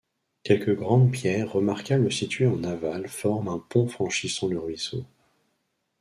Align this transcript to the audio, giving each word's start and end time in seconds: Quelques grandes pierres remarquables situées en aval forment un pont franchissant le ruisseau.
Quelques 0.43 0.73
grandes 0.75 1.11
pierres 1.11 1.51
remarquables 1.53 2.11
situées 2.11 2.47
en 2.47 2.63
aval 2.63 3.07
forment 3.07 3.49
un 3.49 3.59
pont 3.59 3.85
franchissant 3.87 4.47
le 4.47 4.57
ruisseau. 4.59 5.05